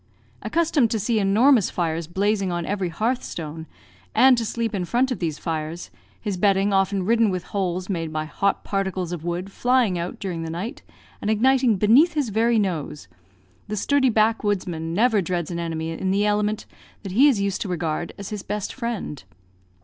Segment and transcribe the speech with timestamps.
[0.41, 3.67] Accustomed to see enormous fires blazing on every hearth stone,
[4.15, 8.11] and to sleep in front of these fires, his bedding often riddled with holes made
[8.11, 10.81] by hot particles of wood flying out during the night,
[11.21, 13.07] and igniting beneath his very nose,
[13.67, 16.65] the sturdy backwoodsman never dreads an enemy in the element
[17.03, 19.23] that he is used to regard as his best friend.